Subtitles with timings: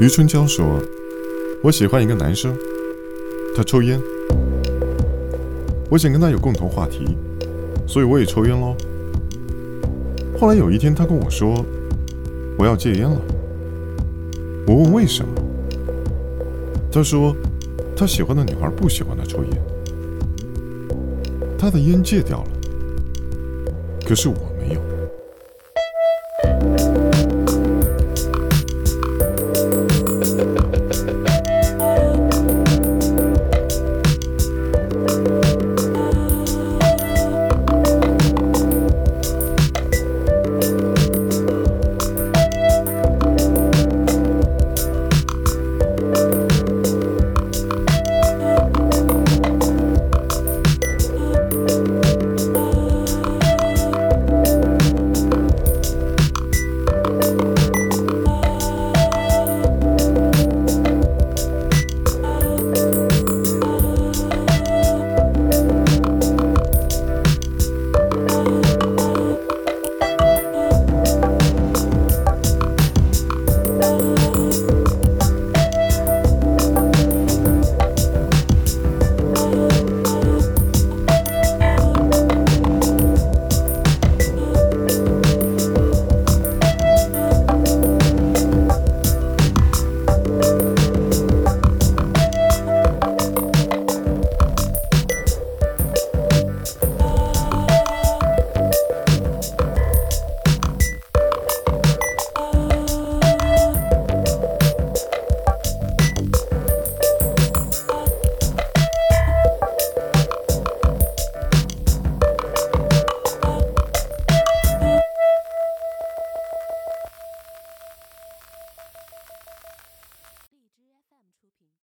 [0.00, 0.80] 余春娇说
[1.60, 2.56] 我喜欢一个男生。
[3.56, 4.00] 他抽烟
[5.90, 7.16] 我想跟他有共同话题。
[7.84, 8.76] 所以我也抽烟喽
[10.38, 11.64] 后来有一天他跟我说
[12.56, 13.20] 我要戒烟了。
[14.68, 15.34] 我问为什么。
[16.92, 17.34] 他说
[17.96, 19.52] 他喜欢的女孩不喜欢他抽烟。
[21.58, 22.50] 他的烟戒掉了。
[24.06, 24.36] 可是我